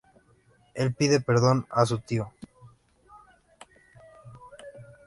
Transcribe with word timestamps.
Él 0.73 0.95
pide 0.95 1.19
perdón 1.19 1.67
a 1.69 1.85
su 1.85 1.99
tío. 1.99 2.31